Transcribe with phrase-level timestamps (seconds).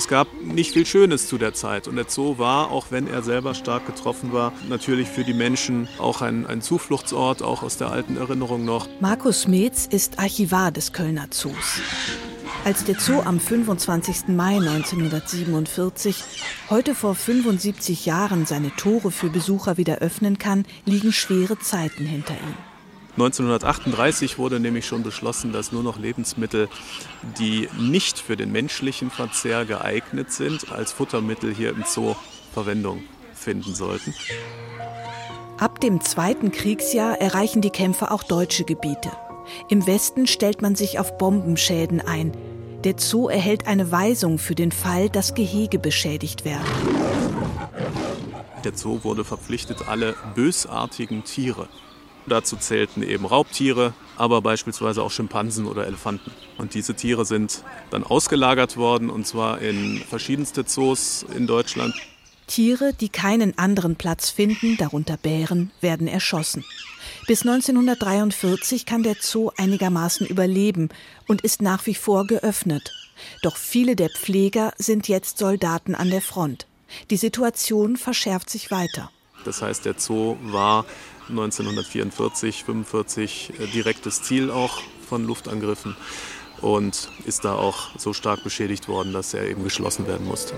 [0.00, 1.86] es gab nicht viel Schönes zu der Zeit.
[1.86, 5.88] Und der Zoo war, auch wenn er selber stark getroffen war, natürlich für die Menschen
[5.98, 8.88] auch ein, ein Zufluchtsort, auch aus der alten Erinnerung noch.
[9.00, 11.82] Markus Metz ist Archivar des Kölner Zoos.
[12.64, 14.28] Als der Zoo am 25.
[14.28, 16.24] Mai 1947,
[16.70, 22.32] heute vor 75 Jahren, seine Tore für Besucher wieder öffnen kann, liegen schwere Zeiten hinter
[22.32, 22.69] ihm.
[23.20, 26.68] 1938 wurde nämlich schon beschlossen, dass nur noch Lebensmittel,
[27.38, 32.16] die nicht für den menschlichen Verzehr geeignet sind, als Futtermittel hier im Zoo
[32.54, 33.02] Verwendung
[33.34, 34.14] finden sollten.
[35.58, 39.10] Ab dem Zweiten Kriegsjahr erreichen die Kämpfe auch deutsche Gebiete.
[39.68, 42.32] Im Westen stellt man sich auf Bombenschäden ein.
[42.84, 46.64] Der Zoo erhält eine Weisung für den Fall, dass Gehege beschädigt werden.
[48.64, 51.68] Der Zoo wurde verpflichtet, alle bösartigen Tiere,
[52.26, 56.30] dazu zählten eben Raubtiere, aber beispielsweise auch Schimpansen oder Elefanten.
[56.58, 61.94] Und diese Tiere sind dann ausgelagert worden, und zwar in verschiedenste Zoos in Deutschland.
[62.46, 66.64] Tiere, die keinen anderen Platz finden, darunter Bären, werden erschossen.
[67.26, 70.88] Bis 1943 kann der Zoo einigermaßen überleben
[71.28, 72.92] und ist nach wie vor geöffnet.
[73.42, 76.66] Doch viele der Pfleger sind jetzt Soldaten an der Front.
[77.10, 79.10] Die Situation verschärft sich weiter.
[79.44, 80.84] Das heißt, der Zoo war
[81.30, 85.96] 1944, 45 äh, direktes Ziel auch von Luftangriffen
[86.60, 90.54] und ist da auch so stark beschädigt worden, dass er eben geschlossen werden musste.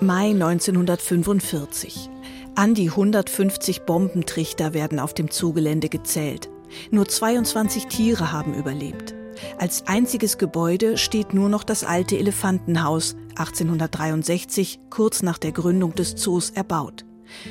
[0.00, 2.08] Mai 1945.
[2.54, 6.50] An die 150 Bombentrichter werden auf dem Zoogelände gezählt.
[6.90, 9.14] Nur 22 Tiere haben überlebt.
[9.58, 16.16] Als einziges Gebäude steht nur noch das alte Elefantenhaus, 1863, kurz nach der Gründung des
[16.16, 17.04] Zoos, erbaut.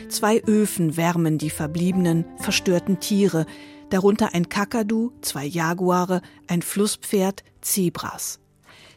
[0.09, 3.45] Zwei Öfen wärmen die verbliebenen, verstörten Tiere,
[3.89, 8.39] darunter ein Kakadu, zwei Jaguare, ein Flusspferd, Zebras.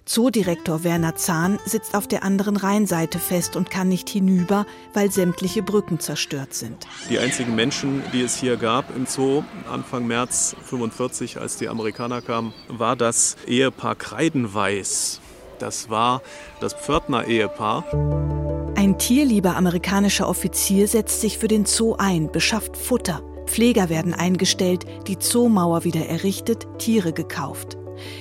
[0.04, 5.62] Zoodirektor Werner Zahn sitzt auf der anderen Rheinseite fest und kann nicht hinüber, weil sämtliche
[5.62, 6.88] Brücken zerstört sind.
[7.08, 12.20] Die einzigen Menschen, die es hier gab im Zoo Anfang März 45, als die Amerikaner
[12.20, 15.20] kamen, war das Ehepaar Kreidenweiß.
[15.60, 16.22] Das war
[16.60, 18.61] das Pförtner-Ehepaar.
[18.82, 23.22] Ein tierlieber amerikanischer Offizier setzt sich für den Zoo ein, beschafft Futter.
[23.46, 27.78] Pfleger werden eingestellt, die Zoomauer wieder errichtet, Tiere gekauft.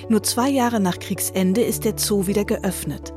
[0.07, 3.11] Nur zwei Jahre nach Kriegsende ist der Zoo wieder geöffnet.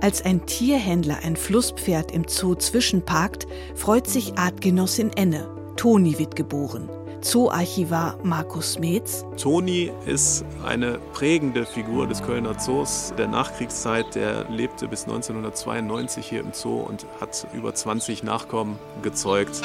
[0.00, 5.50] Als ein Tierhändler ein Flusspferd im Zoo zwischenparkt, freut sich Artgenossin Enne.
[5.76, 6.88] Toni wird geboren.
[7.26, 9.24] Zooarchivar Markus Metz.
[9.36, 14.14] Toni ist eine prägende Figur des Kölner Zoos der Nachkriegszeit.
[14.14, 19.60] Der lebte bis 1992 hier im Zoo und hat über 20 Nachkommen gezeugt.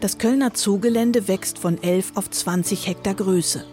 [0.00, 3.66] Das Kölner Zoogelände wächst von 11 auf 20 Hektar Größe.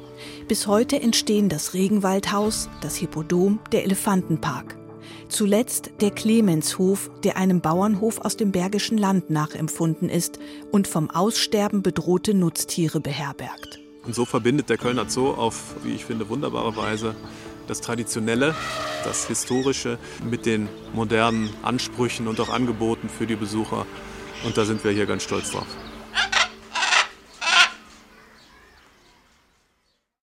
[0.50, 4.75] Bis heute entstehen das Regenwaldhaus, das Hippodrom, der Elefantenpark.
[5.30, 10.40] Zuletzt der Clemenshof, der einem Bauernhof aus dem Bergischen Land nachempfunden ist
[10.72, 13.80] und vom Aussterben bedrohte Nutztiere beherbergt.
[14.06, 17.16] Und so verbindet der Kölner Zoo auf, wie ich finde, wunderbare Weise
[17.68, 18.53] das Traditionelle,
[19.03, 19.97] das Historische
[20.30, 23.86] mit den modernen Ansprüchen und auch Angeboten für die Besucher.
[24.46, 25.68] Und da sind wir hier ganz stolz drauf.